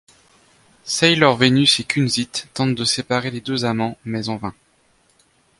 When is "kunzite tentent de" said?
1.83-2.85